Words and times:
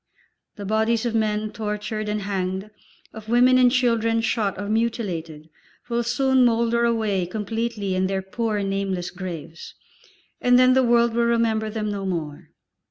The 0.55 0.65
bodies 0.65 1.05
of 1.05 1.13
men 1.13 1.51
tortured 1.51 2.09
and 2.09 2.23
hanged, 2.23 2.71
of 3.13 3.29
women 3.29 3.59
and 3.59 3.71
children 3.71 4.19
shot 4.21 4.59
or 4.59 4.67
mutilated, 4.67 5.47
will 5.89 6.01
soon 6.01 6.43
moulder 6.43 6.83
away 6.85 7.27
completely 7.27 7.93
in 7.93 8.07
their 8.07 8.23
poor, 8.23 8.63
nameless 8.63 9.11
graves, 9.11 9.75
and 10.41 10.57
then 10.57 10.73
the 10.73 10.81
world 10.81 11.13
will 11.13 11.25
remember 11.25 11.69
them 11.69 11.91
no 11.91 12.07
more. 12.07 12.49